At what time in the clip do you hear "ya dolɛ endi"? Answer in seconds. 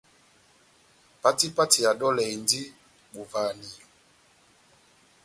1.85-2.61